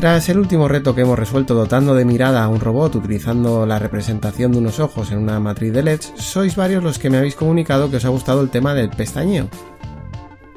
Tras 0.00 0.30
el 0.30 0.38
último 0.38 0.66
reto 0.66 0.94
que 0.94 1.02
hemos 1.02 1.18
resuelto 1.18 1.54
dotando 1.54 1.94
de 1.94 2.06
mirada 2.06 2.42
a 2.42 2.48
un 2.48 2.58
robot 2.58 2.94
utilizando 2.94 3.66
la 3.66 3.78
representación 3.78 4.50
de 4.50 4.56
unos 4.56 4.80
ojos 4.80 5.12
en 5.12 5.18
una 5.18 5.38
matriz 5.40 5.74
de 5.74 5.82
LEDs, 5.82 6.14
sois 6.16 6.56
varios 6.56 6.82
los 6.82 6.98
que 6.98 7.10
me 7.10 7.18
habéis 7.18 7.34
comunicado 7.34 7.90
que 7.90 7.98
os 7.98 8.06
ha 8.06 8.08
gustado 8.08 8.40
el 8.40 8.48
tema 8.48 8.72
del 8.72 8.88
pestañeo. 8.88 9.50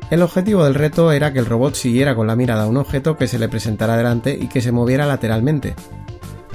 El 0.09 0.21
objetivo 0.21 0.63
del 0.63 0.75
reto 0.75 1.11
era 1.11 1.33
que 1.33 1.39
el 1.39 1.45
robot 1.45 1.75
siguiera 1.75 2.15
con 2.15 2.25
la 2.25 2.37
mirada 2.37 2.63
a 2.63 2.67
un 2.67 2.77
objeto 2.77 3.17
que 3.17 3.27
se 3.27 3.37
le 3.37 3.49
presentara 3.49 3.97
delante 3.97 4.31
y 4.31 4.47
que 4.47 4.61
se 4.61 4.71
moviera 4.71 5.05
lateralmente. 5.05 5.75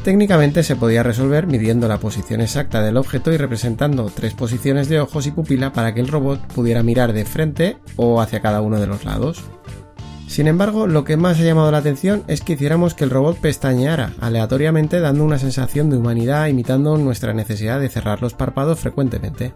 Técnicamente 0.03 0.63
se 0.63 0.77
podía 0.77 1.03
resolver 1.03 1.47
midiendo 1.47 1.89
la 1.89 2.01
posición 2.01 2.41
exacta 2.41 2.81
del 2.81 2.97
objeto 2.97 3.31
y 3.31 3.37
representando 3.37 4.11
tres 4.15 4.33
posiciones 4.33 4.89
de 4.89 5.01
ojos 5.01 5.27
y 5.27 5.31
pupila 5.31 5.75
para 5.75 5.93
que 5.93 6.01
el 6.01 6.09
robot 6.09 6.41
pudiera 6.55 6.83
mirar 6.83 7.13
de 7.13 7.27
frente 7.27 7.77
o 7.97 8.23
hacia 8.23 8.41
cada 8.41 8.63
uno 8.63 8.81
de 8.81 8.87
los 8.87 9.05
lados. 9.05 9.45
Sin 10.29 10.47
embargo, 10.47 10.87
lo 10.87 11.05
que 11.05 11.17
más 11.17 11.41
ha 11.41 11.43
llamado 11.43 11.73
la 11.73 11.79
atención 11.79 12.23
es 12.29 12.43
que 12.43 12.53
hiciéramos 12.53 12.93
que 12.93 13.05
el 13.05 13.11
robot 13.11 13.39
pestañeara 13.39 14.13
aleatoriamente 14.21 15.01
dando 15.01 15.25
una 15.25 15.39
sensación 15.39 15.89
de 15.89 15.97
humanidad 15.97 16.47
imitando 16.47 16.97
nuestra 16.99 17.33
necesidad 17.33 17.81
de 17.81 17.89
cerrar 17.89 18.21
los 18.21 18.35
párpados 18.35 18.79
frecuentemente. 18.79 19.55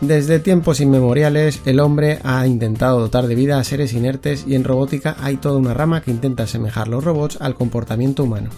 Desde 0.00 0.40
tiempos 0.40 0.80
inmemoriales, 0.80 1.62
el 1.66 1.78
hombre 1.78 2.18
ha 2.24 2.44
intentado 2.48 2.98
dotar 2.98 3.28
de 3.28 3.36
vida 3.36 3.60
a 3.60 3.64
seres 3.64 3.92
inertes 3.92 4.44
y 4.46 4.56
en 4.56 4.64
robótica 4.64 5.16
hay 5.20 5.36
toda 5.36 5.58
una 5.58 5.72
rama 5.72 6.02
que 6.02 6.10
intenta 6.10 6.42
asemejar 6.42 6.88
los 6.88 7.04
robots 7.04 7.38
al 7.40 7.54
comportamiento 7.54 8.24
humano. 8.24 8.50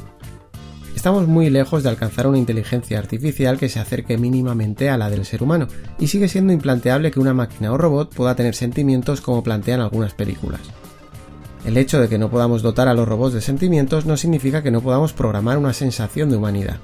Estamos 0.97 1.29
muy 1.29 1.51
lejos 1.51 1.83
de 1.83 1.91
alcanzar 1.91 2.27
una 2.27 2.39
inteligencia 2.39 2.99
artificial 2.99 3.59
que 3.59 3.69
se 3.69 3.79
acerque 3.79 4.17
mínimamente 4.17 4.89
a 4.89 4.97
la 4.97 5.11
del 5.11 5.27
ser 5.27 5.43
humano, 5.43 5.69
y 5.99 6.07
sigue 6.07 6.29
siendo 6.29 6.55
implanteable 6.55 7.11
que 7.11 7.21
una 7.21 7.35
máquina 7.35 7.71
o 7.71 7.77
robot 7.77 8.15
pueda 8.15 8.35
tener 8.35 8.55
sentimientos 8.55 9.21
como 9.21 9.43
plantean 9.43 9.83
algunas 9.83 10.15
películas. 10.15 10.63
El 11.65 11.79
hecho 11.79 12.01
de 12.01 12.09
que 12.09 12.19
no 12.19 12.31
podamos 12.31 12.63
dotar 12.63 12.89
a 12.89 12.95
los 12.95 13.09
robots 13.09 13.35
de 13.35 13.41
sentimientos 13.41 14.05
no 14.05 14.17
significa 14.17 14.63
que 14.63 14.71
no 14.71 14.83
podamos 14.83 15.15
programar 15.15 15.57
una 15.57 15.73
sensación 15.73 16.29
de 16.29 16.37
humanidad. 16.37 16.77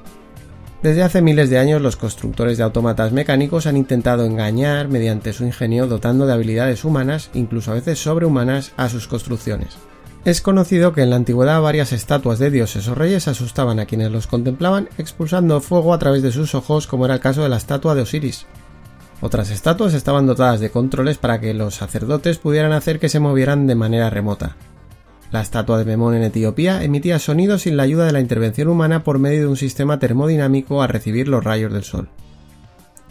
Desde 0.83 1.03
hace 1.03 1.21
miles 1.21 1.51
de 1.51 1.59
años 1.59 1.83
los 1.83 1.97
constructores 1.97 2.57
de 2.57 2.65
autómatas 2.65 3.13
mecánicos 3.13 3.67
han 3.67 3.77
intentado 3.77 4.25
engañar 4.25 4.89
mediante 4.89 5.35
su 5.35 5.45
ingenio 5.45 5.87
dotando 5.87 6.27
de 6.27 6.33
habilidades 6.33 6.87
humanas, 6.87 7.29
incluso 7.35 7.71
a 7.71 7.75
veces 7.75 7.99
sobrehumanas, 8.03 8.73
a 8.79 8.89
sus 8.89 9.07
construcciones. 9.07 9.77
Es 10.25 10.41
conocido 10.41 10.95
que 10.95 11.03
en 11.03 11.11
la 11.11 11.17
antigüedad 11.17 11.61
varias 11.61 11.93
estatuas 11.93 12.39
de 12.39 12.51
dioses 12.51 12.89
o 12.89 12.95
reyes 12.95 13.29
asustaban 13.29 13.79
a 13.79 13.85
quienes 13.85 14.11
los 14.11 14.27
contemplaban 14.27 14.89
expulsando 14.97 15.61
fuego 15.61 15.93
a 15.93 15.99
través 15.99 16.23
de 16.23 16.33
sus 16.33 16.55
ojos 16.55 16.87
como 16.87 17.05
era 17.05 17.15
el 17.15 17.21
caso 17.21 17.43
de 17.43 17.51
la 17.51 17.59
estatua 17.59 17.95
de 17.95 18.03
Osiris. 18.03 18.47
Otras 19.21 19.51
estatuas 19.51 19.93
estaban 19.93 20.27
dotadas 20.27 20.61
de 20.61 20.71
controles 20.71 21.19
para 21.19 21.41
que 21.41 21.53
los 21.53 21.75
sacerdotes 21.75 22.39
pudieran 22.39 22.73
hacer 22.73 22.99
que 22.99 23.11
se 23.11 23.21
movieran 23.21 23.67
de 23.67 23.75
manera 23.75 24.09
remota. 24.09 24.57
La 25.31 25.41
estatua 25.41 25.79
de 25.79 25.85
Memón 25.85 26.15
en 26.15 26.25
Etiopía 26.25 26.83
emitía 26.83 27.21
sonidos 27.21 27.63
sin 27.63 27.77
la 27.77 27.85
ayuda 27.85 28.07
de 28.07 28.13
la 28.13 28.21
intervención 28.21 28.67
humana 28.69 29.05
por 29.05 29.21
medio 29.21 29.41
de 29.41 29.47
un 29.47 29.57
sistema 29.57 30.01
termodinámico 30.01 30.83
a 30.83 30.89
recibir 30.89 31.29
los 31.29 31.45
rayos 31.45 31.73
del 31.73 31.85
sol. 31.85 32.09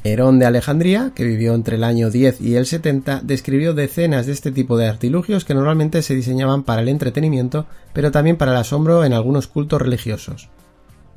Herón 0.03 0.39
de 0.39 0.45
Alejandría, 0.45 1.11
que 1.15 1.25
vivió 1.25 1.53
entre 1.53 1.75
el 1.75 1.83
año 1.83 2.09
10 2.09 2.41
y 2.41 2.55
el 2.55 2.65
70, 2.65 3.21
describió 3.23 3.73
decenas 3.73 4.25
de 4.25 4.33
este 4.33 4.51
tipo 4.51 4.77
de 4.77 4.87
artilugios 4.87 5.45
que 5.45 5.53
normalmente 5.53 6.01
se 6.01 6.15
diseñaban 6.15 6.63
para 6.63 6.81
el 6.81 6.89
entretenimiento, 6.89 7.67
pero 7.93 8.11
también 8.11 8.37
para 8.37 8.51
el 8.51 8.57
asombro 8.57 9.03
en 9.03 9.13
algunos 9.13 9.47
cultos 9.47 9.81
religiosos. 9.81 10.49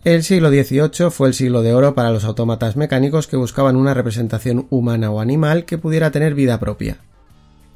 El 0.05 0.25
siglo 0.25 0.51
XVIII 0.51 1.11
fue 1.11 1.29
el 1.29 1.35
siglo 1.35 1.63
de 1.63 1.75
oro 1.75 1.95
para 1.95 2.11
los 2.11 2.25
autómatas 2.25 2.77
mecánicos 2.77 3.29
que 3.29 3.37
buscaban 3.37 3.77
una 3.77 3.95
representación 3.95 4.67
humana 4.69 5.11
o 5.13 5.21
animal 5.21 5.65
que 5.65 5.79
pudiera 5.79 6.11
tener 6.11 6.35
vida 6.35 6.59
propia. 6.59 6.99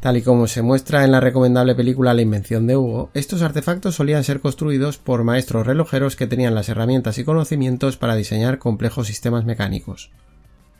Tal 0.06 0.18
y 0.18 0.22
como 0.22 0.46
se 0.46 0.62
muestra 0.62 1.04
en 1.04 1.10
la 1.10 1.18
recomendable 1.18 1.74
película 1.74 2.14
La 2.14 2.22
invención 2.22 2.68
de 2.68 2.76
Hugo, 2.76 3.10
estos 3.12 3.42
artefactos 3.42 3.96
solían 3.96 4.22
ser 4.22 4.38
construidos 4.38 4.98
por 4.98 5.24
maestros 5.24 5.66
relojeros 5.66 6.14
que 6.14 6.28
tenían 6.28 6.54
las 6.54 6.68
herramientas 6.68 7.18
y 7.18 7.24
conocimientos 7.24 7.96
para 7.96 8.14
diseñar 8.14 8.60
complejos 8.60 9.08
sistemas 9.08 9.44
mecánicos. 9.44 10.12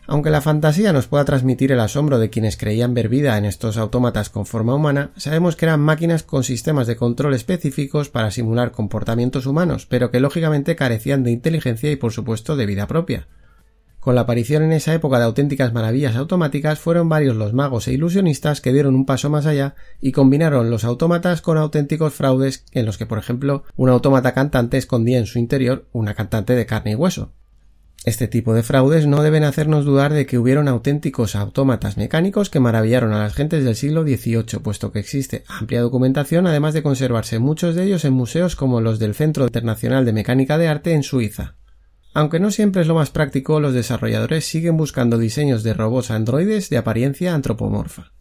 Aunque 0.06 0.30
la 0.30 0.42
fantasía 0.42 0.92
nos 0.92 1.08
pueda 1.08 1.24
transmitir 1.24 1.72
el 1.72 1.80
asombro 1.80 2.20
de 2.20 2.30
quienes 2.30 2.56
creían 2.56 2.94
ver 2.94 3.08
vida 3.08 3.36
en 3.36 3.46
estos 3.46 3.78
autómatas 3.78 4.30
con 4.30 4.46
forma 4.46 4.76
humana, 4.76 5.10
sabemos 5.16 5.56
que 5.56 5.64
eran 5.64 5.80
máquinas 5.80 6.22
con 6.22 6.44
sistemas 6.44 6.86
de 6.86 6.94
control 6.94 7.34
específicos 7.34 8.08
para 8.08 8.30
simular 8.30 8.70
comportamientos 8.70 9.46
humanos, 9.46 9.86
pero 9.86 10.12
que 10.12 10.20
lógicamente 10.20 10.76
carecían 10.76 11.24
de 11.24 11.32
inteligencia 11.32 11.90
y 11.90 11.96
por 11.96 12.12
supuesto 12.12 12.54
de 12.54 12.66
vida 12.66 12.86
propia. 12.86 13.26
Con 14.06 14.14
la 14.14 14.20
aparición 14.20 14.62
en 14.62 14.70
esa 14.70 14.94
época 14.94 15.18
de 15.18 15.24
auténticas 15.24 15.72
maravillas 15.72 16.14
automáticas 16.14 16.78
fueron 16.78 17.08
varios 17.08 17.34
los 17.34 17.54
magos 17.54 17.88
e 17.88 17.92
ilusionistas 17.92 18.60
que 18.60 18.72
dieron 18.72 18.94
un 18.94 19.04
paso 19.04 19.30
más 19.30 19.46
allá 19.46 19.74
y 20.00 20.12
combinaron 20.12 20.70
los 20.70 20.84
autómatas 20.84 21.42
con 21.42 21.58
auténticos 21.58 22.14
fraudes 22.14 22.64
en 22.70 22.86
los 22.86 22.98
que, 22.98 23.06
por 23.06 23.18
ejemplo, 23.18 23.64
un 23.74 23.88
autómata 23.88 24.32
cantante 24.32 24.76
escondía 24.76 25.18
en 25.18 25.26
su 25.26 25.40
interior 25.40 25.88
una 25.90 26.14
cantante 26.14 26.54
de 26.54 26.66
carne 26.66 26.92
y 26.92 26.94
hueso. 26.94 27.32
Este 28.04 28.28
tipo 28.28 28.54
de 28.54 28.62
fraudes 28.62 29.08
no 29.08 29.24
deben 29.24 29.42
hacernos 29.42 29.84
dudar 29.84 30.12
de 30.12 30.24
que 30.24 30.38
hubieron 30.38 30.68
auténticos 30.68 31.34
autómatas 31.34 31.96
mecánicos 31.96 32.48
que 32.48 32.60
maravillaron 32.60 33.12
a 33.12 33.18
las 33.18 33.34
gentes 33.34 33.64
del 33.64 33.74
siglo 33.74 34.04
XVIII, 34.04 34.60
puesto 34.62 34.92
que 34.92 35.00
existe 35.00 35.42
amplia 35.48 35.80
documentación, 35.80 36.46
además 36.46 36.74
de 36.74 36.84
conservarse 36.84 37.40
muchos 37.40 37.74
de 37.74 37.82
ellos 37.82 38.04
en 38.04 38.12
museos 38.12 38.54
como 38.54 38.80
los 38.80 39.00
del 39.00 39.16
Centro 39.16 39.46
Internacional 39.46 40.04
de 40.04 40.12
Mecánica 40.12 40.58
de 40.58 40.68
Arte 40.68 40.92
en 40.92 41.02
Suiza. 41.02 41.56
Aunque 42.16 42.40
no 42.40 42.50
siempre 42.50 42.80
es 42.80 42.88
lo 42.88 42.94
más 42.94 43.10
práctico, 43.10 43.60
los 43.60 43.74
desarrolladores 43.74 44.46
siguen 44.46 44.78
buscando 44.78 45.18
diseños 45.18 45.62
de 45.62 45.74
robots 45.74 46.10
androides 46.10 46.70
de 46.70 46.78
apariencia 46.78 47.34
antropomorfa. 47.34 48.14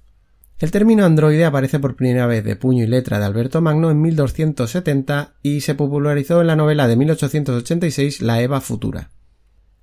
El 0.60 0.70
término 0.72 1.06
androide 1.06 1.46
aparece 1.46 1.80
por 1.80 1.96
primera 1.96 2.28
vez 2.28 2.44
de 2.44 2.58
puño 2.58 2.84
y 2.84 2.88
letra 2.88 3.20
de 3.20 3.26
Alberto 3.26 3.62
Magno 3.62 3.90
en 3.90 4.02
1270 4.02 5.36
y 5.42 5.62
se 5.62 5.76
popularizó 5.76 6.42
en 6.42 6.48
la 6.48 6.58
novela 6.58 6.90
de 6.90 6.98
1886 6.98 8.22
La 8.22 8.42
Eva 8.42 8.60
Futura. 8.60 9.12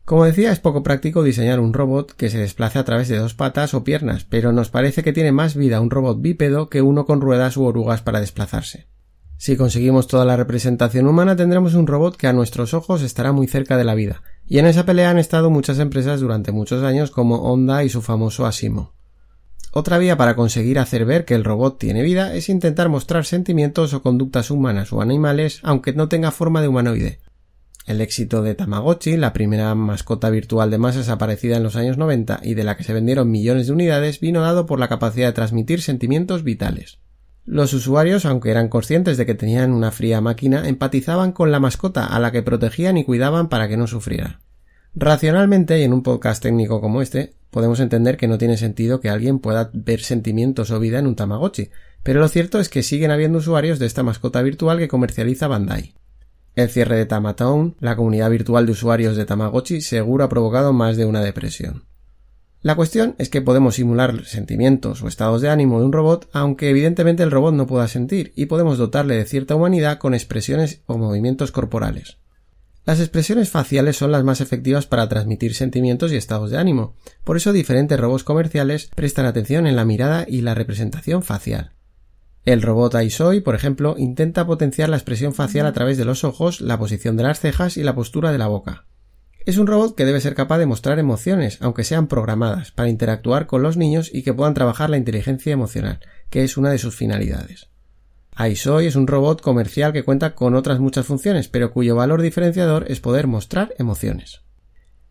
Como 0.05 0.27
decía, 0.27 0.53
es 0.53 0.61
poco 0.61 0.83
práctico 0.83 1.23
diseñar 1.23 1.59
un 1.59 1.73
robot 1.73 2.13
que 2.13 2.29
se 2.29 2.37
desplace 2.37 2.79
a 2.79 2.85
través 2.85 3.09
de 3.09 3.17
dos 3.17 3.33
patas 3.33 3.73
o 3.73 3.83
piernas, 3.83 4.25
pero 4.25 4.53
nos 4.53 4.69
parece 4.69 5.03
que 5.03 5.15
tiene 5.15 5.33
más 5.33 5.57
vida 5.57 5.81
un 5.81 5.89
robot 5.89 6.21
bípedo 6.21 6.69
que 6.69 6.83
uno 6.83 7.07
con 7.07 7.23
ruedas 7.23 7.57
u 7.57 7.65
orugas 7.65 8.03
para 8.03 8.21
desplazarse. 8.21 8.92
Si 9.43 9.57
conseguimos 9.57 10.07
toda 10.07 10.25
la 10.25 10.37
representación 10.37 11.09
humana 11.09 11.35
tendremos 11.35 11.75
un 11.75 11.89
robot 11.89 12.17
que 12.17 12.29
a 12.29 12.33
nuestros 12.33 12.75
ojos 12.75 13.03
estará 13.03 13.33
muy 13.33 13.49
cerca 13.49 13.77
de 13.77 13.83
la 13.83 13.97
vida, 13.97 14.23
y 14.47 14.61
en 14.61 14.67
esa 14.67 14.87
pelea 14.87 15.11
han 15.11 15.19
estado 15.19 15.51
muchas 15.51 15.81
empresas 15.81 16.21
durante 16.21 16.53
muchos 16.53 16.85
años 16.85 17.11
como 17.11 17.43
Honda 17.43 17.83
y 17.83 17.89
su 17.89 18.03
famoso 18.03 18.47
Asimo. 18.47 18.93
Otra 19.73 19.99
vía 19.99 20.17
para 20.17 20.37
conseguir 20.37 20.79
hacer 20.79 21.05
ver 21.07 21.25
que 21.25 21.35
el 21.35 21.43
robot 21.43 21.77
tiene 21.77 22.05
vida 22.05 22.37
es 22.37 22.49
intentar 22.49 22.89
mostrar 22.89 23.25
sentimientos 23.25 23.95
o 23.95 24.01
conductas 24.01 24.53
humanas 24.53 24.93
o 24.93 25.03
animales 25.03 25.59
aunque 25.65 25.93
no 25.93 26.09
tenga 26.09 26.31
forma 26.31 26.63
de 26.63 26.69
humanoide. 26.69 27.19
El 27.85 28.01
éxito 28.01 28.43
de 28.43 28.55
Tamagotchi, 28.55 29.17
la 29.17 29.33
primera 29.33 29.75
mascota 29.75 30.31
virtual 30.31 30.71
de 30.71 30.79
masas 30.79 31.09
aparecida 31.09 31.57
en 31.57 31.65
los 31.65 31.75
años 31.75 31.99
90 31.99 32.43
y 32.45 32.55
de 32.55 32.63
la 32.63 32.77
que 32.77 32.85
se 32.85 32.95
vendieron 32.95 33.29
millones 33.29 33.67
de 33.67 33.73
unidades, 33.73 34.21
vino 34.21 34.41
dado 34.41 34.67
por 34.67 34.79
la 34.79 34.89
capacidad 34.89 35.27
de 35.27 35.33
transmitir 35.33 35.83
sentimientos 35.83 36.45
vitales. 36.45 37.02
Los 37.45 37.73
usuarios, 37.73 38.25
aunque 38.25 38.51
eran 38.51 38.69
conscientes 38.69 39.17
de 39.17 39.27
que 39.27 39.35
tenían 39.35 39.73
una 39.73 39.91
fría 39.91 40.21
máquina, 40.21 40.69
empatizaban 40.69 41.33
con 41.33 41.51
la 41.51 41.59
mascota 41.59 42.07
a 42.07 42.21
la 42.21 42.31
que 42.31 42.43
protegían 42.43 42.97
y 42.97 43.05
cuidaban 43.05 43.49
para 43.49 43.69
que 43.69 43.77
no 43.77 43.89
sufriera. 43.89 44.41
Racionalmente, 44.95 45.81
y 45.81 45.83
en 45.83 45.93
un 45.93 46.05
podcast 46.05 46.43
técnico 46.43 46.81
como 46.81 47.03
este, 47.03 47.35
podemos 47.51 47.81
entender 47.81 48.17
que 48.17 48.29
no 48.29 48.39
tiene 48.39 48.57
sentido 48.57 49.01
que 49.01 49.09
alguien 49.09 49.41
pueda 49.41 49.71
ver 49.73 50.03
sentimientos 50.03 50.71
o 50.71 50.79
vida 50.79 51.01
en 51.01 51.07
un 51.09 51.17
Tamagotchi, 51.17 51.71
pero 52.05 52.21
lo 52.21 52.29
cierto 52.29 52.61
es 52.61 52.69
que 52.69 52.85
siguen 52.85 53.11
habiendo 53.11 53.39
usuarios 53.39 53.79
de 53.81 53.87
esta 53.87 54.05
mascota 54.05 54.41
virtual 54.43 54.79
que 54.79 54.89
comercializa 54.89 55.49
Bandai. 55.49 55.95
El 56.55 56.69
cierre 56.69 56.97
de 56.97 57.07
Tamatown, 57.07 57.77
la 57.81 57.97
comunidad 57.97 58.31
virtual 58.31 58.67
de 58.67 58.73
usuarios 58.73 59.17
de 59.17 59.25
Tamagotchi, 59.25 59.81
seguro 59.81 60.25
ha 60.25 60.29
provocado 60.29 60.73
más 60.73 60.97
de 60.97 61.07
una 61.07 61.23
depresión. 61.23 61.85
La 62.63 62.77
cuestión 62.77 63.17
es 63.19 63.29
que 63.29 63.43
podemos 63.43 63.75
simular 63.75 64.25
sentimientos 64.25 65.03
o 65.03 65.09
estados 65.09 65.43
de 65.43 65.51
ánimo 65.51 65.81
de 65.81 65.87
un 65.87 65.93
robot, 65.93 66.29
aunque 66.33 66.71
evidentemente 66.71 67.25
el 67.25 67.33
robot 67.33 67.55
no 67.55 67.67
pueda 67.67 67.89
sentir, 67.89 68.33
y 68.37 68.47
podemos 68.47 68.79
dotarle 68.79 69.17
de 69.17 69.25
cierta 69.25 69.57
humanidad 69.57 69.99
con 69.99 70.15
expresiones 70.15 70.83
o 70.87 70.97
movimientos 70.97 71.51
corporales. 71.51 72.19
Las 72.85 73.01
expresiones 73.01 73.51
faciales 73.51 73.97
son 73.97 74.13
las 74.13 74.23
más 74.23 74.41
efectivas 74.41 74.87
para 74.87 75.09
transmitir 75.09 75.55
sentimientos 75.55 76.13
y 76.13 76.17
estados 76.17 76.53
de 76.53 76.59
ánimo, 76.59 76.95
por 77.25 77.37
eso 77.37 77.53
diferentes 77.53 77.99
robots 77.99 78.23
comerciales 78.23 78.91
prestan 78.95 79.27
atención 79.27 79.67
en 79.67 79.75
la 79.75 79.85
mirada 79.85 80.25
y 80.29 80.43
la 80.43 80.55
representación 80.55 81.25
facial. 81.25 81.73
El 82.45 82.63
robot 82.63 82.95
iSoy, 82.95 83.41
por 83.41 83.57
ejemplo, 83.57 83.97
intenta 83.99 84.47
potenciar 84.47 84.89
la 84.89 84.97
expresión 84.97 85.35
facial 85.35 85.67
a 85.67 85.73
través 85.73 85.99
de 85.99 86.05
los 86.05 86.23
ojos, 86.23 86.61
la 86.61 86.79
posición 86.79 87.17
de 87.17 87.25
las 87.25 87.41
cejas 87.41 87.77
y 87.77 87.83
la 87.83 87.95
postura 87.95 88.31
de 88.31 88.39
la 88.39 88.49
boca. 88.49 88.87
Es 89.45 89.59
un 89.59 89.67
robot 89.67 89.97
que 89.97 90.05
debe 90.05 90.21
ser 90.21 90.35
capaz 90.37 90.59
de 90.59 90.67
mostrar 90.67 91.01
emociones, 91.01 91.59
aunque 91.61 91.83
sean 91.83 92.07
programadas, 92.07 92.71
para 92.71 92.89
interactuar 92.89 93.47
con 93.47 93.63
los 93.63 93.77
niños 93.77 94.09
y 94.13 94.23
que 94.23 94.33
puedan 94.33 94.55
trabajar 94.55 94.89
la 94.89 94.99
inteligencia 94.99 95.53
emocional, 95.53 95.99
que 96.31 96.45
es 96.45 96.57
una 96.57 96.71
de 96.71 96.79
sus 96.79 96.95
finalidades. 96.95 97.69
iSoy 98.39 98.87
es 98.87 98.95
un 98.95 99.09
robot 99.09 99.41
comercial 99.41 99.93
que 99.93 100.05
cuenta 100.05 100.37
con 100.37 100.55
otras 100.55 100.79
muchas 100.79 101.07
funciones, 101.07 101.49
pero 101.49 101.73
cuyo 101.73 101.97
valor 101.97 102.23
diferenciador 102.23 102.85
es 102.89 103.01
poder 103.01 103.27
mostrar 103.27 103.75
emociones. 103.79 104.43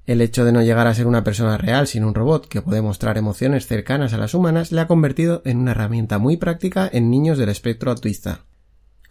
El 0.05 0.21
hecho 0.21 0.45
de 0.45 0.53
no 0.53 0.63
llegar 0.63 0.87
a 0.87 0.93
ser 0.93 1.07
una 1.07 1.23
persona 1.23 1.57
real, 1.57 1.87
sino 1.87 2.07
un 2.07 2.15
robot 2.15 2.47
que 2.47 2.61
puede 2.61 2.81
mostrar 2.81 3.17
emociones 3.17 3.67
cercanas 3.67 4.13
a 4.13 4.17
las 4.17 4.33
humanas, 4.33 4.71
le 4.71 4.81
ha 4.81 4.87
convertido 4.87 5.41
en 5.45 5.57
una 5.57 5.71
herramienta 5.71 6.17
muy 6.19 6.37
práctica 6.37 6.89
en 6.91 7.11
niños 7.11 7.37
del 7.37 7.49
espectro 7.49 7.91
autista. 7.91 8.45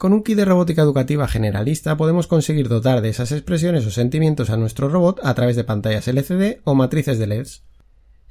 Con 0.00 0.14
un 0.14 0.22
kit 0.22 0.34
de 0.38 0.46
robótica 0.46 0.80
educativa 0.80 1.28
generalista 1.28 1.98
podemos 1.98 2.26
conseguir 2.26 2.70
dotar 2.70 3.02
de 3.02 3.10
esas 3.10 3.32
expresiones 3.32 3.84
o 3.86 3.90
sentimientos 3.90 4.48
a 4.48 4.56
nuestro 4.56 4.88
robot 4.88 5.20
a 5.22 5.34
través 5.34 5.56
de 5.56 5.64
pantallas 5.64 6.08
LCD 6.08 6.60
o 6.64 6.74
matrices 6.74 7.18
de 7.18 7.26
LEDs. 7.26 7.64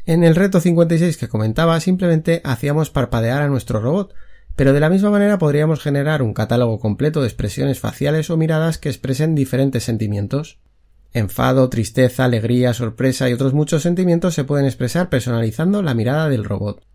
En 0.08 0.24
el 0.24 0.36
reto 0.36 0.62
56 0.62 1.16
que 1.18 1.28
comentaba 1.28 1.80
simplemente 1.80 2.42
hacíamos 2.44 2.90
parpadear 2.90 3.44
a 3.44 3.50
nuestro 3.50 3.80
robot, 3.80 4.16
pero 4.56 4.74
de 4.74 4.80
la 4.80 4.90
misma 4.90 5.12
manera 5.12 5.38
podríamos 5.38 5.80
generar 5.80 6.24
un 6.24 6.34
catálogo 6.34 6.80
completo 6.80 7.22
de 7.22 7.28
expresiones 7.28 7.80
faciales 7.80 8.32
o 8.32 8.38
miradas 8.38 8.80
que 8.80 8.90
expresen 8.90 9.36
diferentes 9.36 9.84
sentimientos. 9.84 10.58
Enfado, 11.14 11.70
tristeza, 11.70 12.26
alegría, 12.26 12.74
sorpresa 12.74 13.30
y 13.30 13.34
otros 13.34 13.54
muchos 13.54 13.84
sentimientos 13.84 14.34
se 14.34 14.44
pueden 14.44 14.66
expresar 14.66 15.10
personalizando 15.10 15.84
la 15.84 15.94
mirada 15.94 16.30
del 16.30 16.46
robot. 16.46 16.89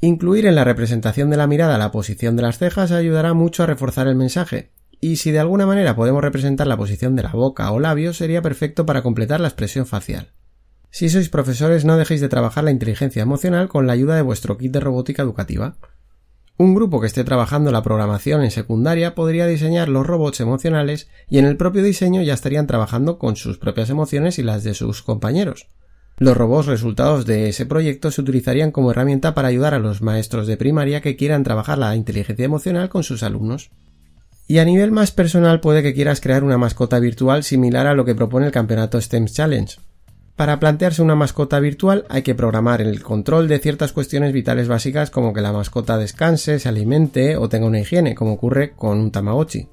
Incluir 0.00 0.46
en 0.46 0.54
la 0.54 0.64
representación 0.64 1.30
de 1.30 1.36
la 1.36 1.46
mirada 1.46 1.78
la 1.78 1.90
posición 1.90 2.36
de 2.36 2.42
las 2.42 2.58
cejas 2.58 2.90
ayudará 2.90 3.34
mucho 3.34 3.62
a 3.62 3.66
reforzar 3.66 4.06
el 4.08 4.16
mensaje, 4.16 4.72
y 5.00 5.16
si 5.16 5.30
de 5.30 5.38
alguna 5.38 5.66
manera 5.66 5.96
podemos 5.96 6.22
representar 6.22 6.66
la 6.66 6.76
posición 6.76 7.16
de 7.16 7.22
la 7.22 7.32
boca 7.32 7.70
o 7.70 7.80
labios 7.80 8.16
sería 8.16 8.42
perfecto 8.42 8.86
para 8.86 9.02
completar 9.02 9.40
la 9.40 9.48
expresión 9.48 9.86
facial. 9.86 10.32
Si 10.90 11.08
sois 11.08 11.28
profesores 11.28 11.84
no 11.84 11.96
dejéis 11.96 12.20
de 12.20 12.28
trabajar 12.28 12.64
la 12.64 12.70
inteligencia 12.70 13.22
emocional 13.22 13.68
con 13.68 13.86
la 13.86 13.94
ayuda 13.94 14.14
de 14.14 14.22
vuestro 14.22 14.56
kit 14.56 14.72
de 14.72 14.80
robótica 14.80 15.22
educativa. 15.22 15.76
Un 16.56 16.74
grupo 16.74 17.00
que 17.00 17.08
esté 17.08 17.24
trabajando 17.24 17.72
la 17.72 17.82
programación 17.82 18.44
en 18.44 18.52
secundaria 18.52 19.16
podría 19.16 19.46
diseñar 19.46 19.88
los 19.88 20.06
robots 20.06 20.38
emocionales 20.38 21.08
y 21.28 21.38
en 21.38 21.46
el 21.46 21.56
propio 21.56 21.82
diseño 21.82 22.22
ya 22.22 22.32
estarían 22.32 22.68
trabajando 22.68 23.18
con 23.18 23.34
sus 23.34 23.58
propias 23.58 23.90
emociones 23.90 24.38
y 24.38 24.44
las 24.44 24.62
de 24.62 24.74
sus 24.74 25.02
compañeros. 25.02 25.66
Los 26.16 26.36
robots 26.36 26.66
resultados 26.66 27.26
de 27.26 27.48
ese 27.48 27.66
proyecto 27.66 28.12
se 28.12 28.20
utilizarían 28.20 28.70
como 28.70 28.92
herramienta 28.92 29.34
para 29.34 29.48
ayudar 29.48 29.74
a 29.74 29.80
los 29.80 30.00
maestros 30.00 30.46
de 30.46 30.56
primaria 30.56 31.00
que 31.00 31.16
quieran 31.16 31.42
trabajar 31.42 31.76
la 31.78 31.96
inteligencia 31.96 32.44
emocional 32.44 32.88
con 32.88 33.02
sus 33.02 33.24
alumnos. 33.24 33.70
Y 34.46 34.58
a 34.58 34.64
nivel 34.64 34.92
más 34.92 35.10
personal 35.10 35.60
puede 35.60 35.82
que 35.82 35.94
quieras 35.94 36.20
crear 36.20 36.44
una 36.44 36.58
mascota 36.58 37.00
virtual 37.00 37.42
similar 37.42 37.88
a 37.88 37.94
lo 37.94 38.04
que 38.04 38.14
propone 38.14 38.46
el 38.46 38.52
campeonato 38.52 39.00
STEM 39.00 39.26
Challenge. 39.26 39.76
Para 40.36 40.60
plantearse 40.60 41.02
una 41.02 41.16
mascota 41.16 41.58
virtual 41.58 42.06
hay 42.08 42.22
que 42.22 42.34
programar 42.34 42.80
el 42.80 43.02
control 43.02 43.48
de 43.48 43.58
ciertas 43.58 43.92
cuestiones 43.92 44.32
vitales 44.32 44.68
básicas 44.68 45.10
como 45.10 45.32
que 45.32 45.40
la 45.40 45.52
mascota 45.52 45.98
descanse, 45.98 46.60
se 46.60 46.68
alimente 46.68 47.36
o 47.36 47.48
tenga 47.48 47.66
una 47.66 47.80
higiene, 47.80 48.14
como 48.14 48.34
ocurre 48.34 48.72
con 48.76 48.98
un 48.98 49.10
Tamagotchi. 49.10 49.68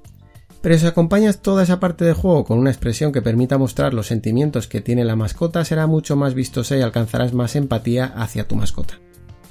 Pero 0.62 0.78
si 0.78 0.86
acompañas 0.86 1.42
toda 1.42 1.63
esa 1.63 1.80
parte 1.80 2.06
del 2.06 2.13
juego 2.13 2.46
con 2.46 2.60
una 2.60 2.69
expresión 2.69 3.12
que 3.12 3.24
permita 3.24 3.58
mostrar 3.58 3.94
los 3.94 4.08
sentimientos 4.08 4.68
que 4.68 4.81
tiene 4.81 5.04
la 5.04 5.16
mascota, 5.16 5.66
será 5.66 5.88
mucho 5.88 6.16
más 6.16 6.36
vistosa 6.36 6.78
y 6.78 6.81
alcanzarás 6.81 7.34
más 7.34 7.56
empatía 7.56 8.06
hacia 8.06 8.48
tu 8.48 8.56
mascota. 8.56 9.00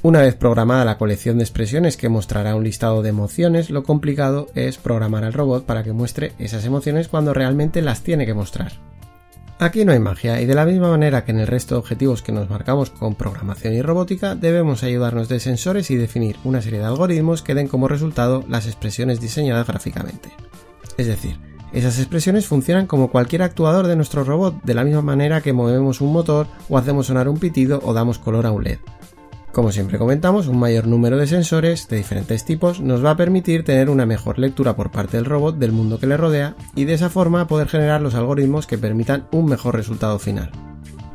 Una 0.03 0.23
vez 0.23 0.35
programada 0.35 0.85
la 0.85 0.97
colección 0.97 1.37
de 1.37 1.45
expresiones 1.45 1.97
que 1.99 2.09
mostrará 2.09 2.55
un 2.55 2.65
listado 2.65 3.03
de 3.03 3.11
emociones, 3.11 3.69
lo 3.69 3.83
complicado 3.83 4.47
es 4.55 4.79
programar 4.79 5.25
al 5.25 5.35
robot 5.35 5.67
para 5.67 5.83
que 5.83 5.93
muestre 5.93 6.33
esas 6.39 6.65
emociones 6.65 7.09
cuando 7.09 7.35
realmente 7.35 7.83
las 7.83 8.01
tiene 8.03 8.25
que 8.25 8.33
mostrar. 8.33 8.73
Aquí 9.59 9.85
no 9.85 9.93
hay 9.93 9.99
magia 9.99 10.41
y 10.41 10.47
de 10.47 10.55
la 10.55 10.65
misma 10.65 10.89
manera 10.89 11.27
que 11.27 11.33
en 11.33 11.41
el 11.41 11.47
resto 11.47 11.75
de 11.75 11.81
objetivos 11.81 12.23
que 12.23 12.33
nos 12.33 12.49
marcamos 12.49 12.89
con 12.89 13.15
programación 13.15 13.75
y 13.75 13.83
robótica, 13.83 14.35
debemos 14.35 14.83
ayudarnos 14.83 15.29
de 15.29 15.39
sensores 15.39 15.91
y 15.91 15.97
definir 15.97 16.37
una 16.45 16.63
serie 16.63 16.79
de 16.79 16.87
algoritmos 16.87 17.43
que 17.43 17.55
den 17.55 17.69
como 17.69 17.87
resultado 17.87 18.43
las 18.49 18.67
expresiones 18.67 19.21
diseñadas 19.21 19.67
gráficamente. 19.67 20.31
Es 21.01 21.07
decir, 21.07 21.39
esas 21.73 21.99
expresiones 21.99 22.47
funcionan 22.47 22.87
como 22.87 23.11
cualquier 23.11 23.41
actuador 23.41 23.87
de 23.87 23.97
nuestro 23.97 24.23
robot, 24.23 24.63
de 24.65 24.75
la 24.75 24.85
misma 24.85 25.01
manera 25.01 25.41
que 25.41 25.55
movemos 25.55 26.03
un 26.03 26.13
motor 26.13 26.47
o 26.69 26.77
hacemos 26.77 27.07
sonar 27.07 27.27
un 27.27 27.39
pitido 27.39 27.81
o 27.83 27.95
damos 27.95 28.19
color 28.19 28.45
a 28.45 28.53
un 28.53 28.65
LED. 28.65 28.81
Como 29.51 29.73
siempre 29.73 29.97
comentamos, 29.97 30.47
un 30.47 30.59
mayor 30.59 30.87
número 30.87 31.17
de 31.17 31.27
sensores 31.27 31.89
de 31.89 31.97
diferentes 31.97 32.45
tipos 32.45 32.83
nos 32.83 33.03
va 33.03 33.13
a 33.13 33.17
permitir 33.17 33.65
tener 33.65 33.89
una 33.89 34.05
mejor 34.05 34.39
lectura 34.39 34.77
por 34.77 34.91
parte 34.91 35.17
del 35.17 35.25
robot 35.25 35.57
del 35.57 35.73
mundo 35.73 35.99
que 35.99 36.07
le 36.07 36.19
rodea 36.19 36.55
y 36.75 36.85
de 36.85 36.93
esa 36.93 37.09
forma 37.09 37.47
poder 37.47 37.69
generar 37.69 38.03
los 38.03 38.15
algoritmos 38.15 38.67
que 38.67 38.77
permitan 38.77 39.27
un 39.33 39.47
mejor 39.47 39.75
resultado 39.75 40.19
final. 40.19 40.53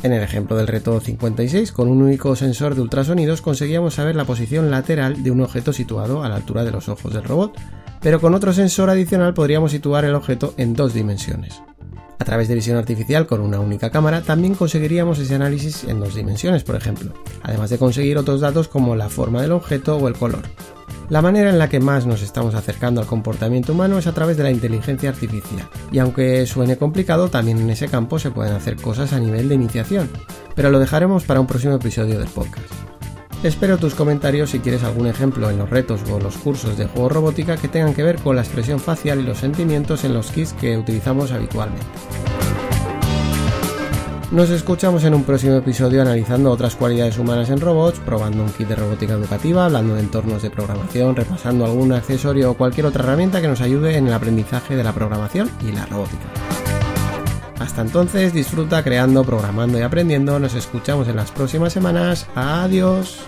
En 0.06 0.14
el 0.14 0.22
ejemplo 0.22 0.56
del 0.56 0.68
reto 0.68 1.00
56, 1.00 1.72
con 1.72 1.88
un 1.88 2.04
único 2.04 2.36
sensor 2.36 2.76
de 2.76 2.82
ultrasonidos 2.82 3.42
conseguíamos 3.42 3.96
saber 3.96 4.16
la 4.16 4.26
posición 4.26 4.70
lateral 4.70 5.24
de 5.24 5.32
un 5.32 5.42
objeto 5.42 5.74
situado 5.74 6.24
a 6.24 6.30
la 6.30 6.36
altura 6.36 6.64
de 6.64 6.70
los 6.70 6.90
ojos 6.90 7.12
del 7.12 7.24
robot, 7.24 7.60
pero 8.02 8.22
con 8.22 8.36
otro 8.36 8.54
sensor 8.54 8.92
adicional 8.92 9.34
podríamos 9.34 9.72
situar 9.72 10.06
el 10.06 10.14
objeto 10.14 10.54
en 10.58 10.76
dos 10.76 10.94
dimensiones. 10.94 11.60
A 12.20 12.24
través 12.24 12.48
de 12.48 12.54
visión 12.54 12.78
artificial 12.78 13.26
con 13.26 13.42
una 13.42 13.60
única 13.60 13.90
cámara 13.90 14.22
también 14.22 14.54
conseguiríamos 14.54 15.18
ese 15.18 15.34
análisis 15.34 15.86
en 15.86 16.00
dos 16.00 16.14
dimensiones, 16.14 16.64
por 16.64 16.76
ejemplo, 16.76 17.12
además 17.42 17.72
de 17.72 17.80
conseguir 17.80 18.20
otros 18.20 18.42
datos 18.42 18.68
como 18.68 18.96
la 18.96 19.10
forma 19.10 19.42
del 19.42 19.54
objeto 19.54 19.98
o 19.98 20.08
el 20.08 20.14
color. 20.14 20.44
La 21.08 21.22
manera 21.22 21.52
en 21.52 21.60
la 21.60 21.70
que 21.70 21.80
más 21.80 22.08
nos 22.08 22.24
estamos 22.24 22.56
acercando 22.56 23.00
al 23.00 23.06
comportamiento 23.06 23.74
humano 23.74 24.00
es 24.00 24.08
a 24.08 24.14
través 24.14 24.38
de 24.38 24.44
la 24.44 24.50
inteligencia 24.50 25.10
artificial, 25.10 25.70
y 25.92 26.00
aunque 26.00 26.48
suene 26.48 26.78
complicado, 26.78 27.30
también 27.30 27.60
en 27.60 27.70
ese 27.70 27.88
campo 27.88 28.18
se 28.18 28.32
pueden 28.32 28.54
hacer 28.54 28.76
cosas 28.76 29.14
a 29.14 29.20
nivel 29.20 29.48
de 29.48 29.56
iniciación, 29.56 30.10
pero 30.56 30.72
lo 30.72 30.80
dejaremos 30.80 31.24
para 31.24 31.40
un 31.40 31.46
próximo 31.46 31.76
episodio 31.76 32.18
del 32.18 32.28
podcast. 32.30 32.66
Espero 33.44 33.78
tus 33.78 33.94
comentarios 33.94 34.50
si 34.50 34.60
quieres 34.60 34.84
algún 34.84 35.06
ejemplo 35.06 35.52
en 35.52 35.60
los 35.60 35.70
retos 35.70 36.02
o 36.10 36.20
los 36.20 36.38
cursos 36.38 36.76
de 36.76 36.88
juego 36.88 37.10
robótica 37.10 37.58
que 37.58 37.68
tengan 37.68 37.94
que 37.94 38.02
ver 38.02 38.16
con 38.16 38.36
la 38.36 38.42
expresión 38.42 38.80
facial 38.80 39.20
y 39.20 39.24
los 39.24 39.38
sentimientos 39.38 40.04
en 40.06 40.16
los 40.16 40.32
kits 40.32 40.54
que 40.54 40.76
utilizamos 40.76 41.32
habitualmente. 41.32 41.86
Nos 44.36 44.50
escuchamos 44.50 45.06
en 45.06 45.14
un 45.14 45.24
próximo 45.24 45.56
episodio 45.56 46.02
analizando 46.02 46.52
otras 46.52 46.76
cualidades 46.76 47.18
humanas 47.18 47.50
en 47.50 47.62
robots, 47.62 48.00
probando 48.00 48.44
un 48.44 48.50
kit 48.50 48.68
de 48.68 48.76
robótica 48.76 49.14
educativa, 49.14 49.64
hablando 49.64 49.96
de 49.96 50.02
entornos 50.02 50.42
de 50.42 50.50
programación, 50.50 51.16
repasando 51.16 51.64
algún 51.64 51.94
accesorio 51.94 52.52
o 52.52 52.54
cualquier 52.56 52.88
otra 52.88 53.06
herramienta 53.06 53.40
que 53.40 53.48
nos 53.48 53.62
ayude 53.62 53.96
en 53.96 54.08
el 54.08 54.14
aprendizaje 54.14 54.76
de 54.76 54.84
la 54.84 54.92
programación 54.92 55.50
y 55.66 55.72
la 55.72 55.86
robótica. 55.86 56.26
Hasta 57.60 57.82
entonces, 57.82 58.34
disfruta 58.34 58.84
creando, 58.84 59.24
programando 59.24 59.80
y 59.80 59.84
aprendiendo. 59.84 60.38
Nos 60.38 60.54
escuchamos 60.54 61.08
en 61.08 61.16
las 61.16 61.32
próximas 61.32 61.72
semanas. 61.72 62.28
Adiós. 62.36 63.26